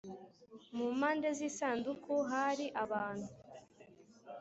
mu 0.75 0.85
mpande 0.97 1.27
z 1.37 1.39
Isanduku 1.49 2.13
hari 2.29 2.65
abantu 2.83 3.27